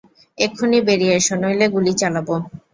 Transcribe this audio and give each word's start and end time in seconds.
এক্ষুণি 0.37 0.79
বেরিয়ে 0.87 1.13
এসো, 1.19 1.33
নইলে 1.41 1.65
গুলি 1.73 1.93
চালাবো! 2.01 2.35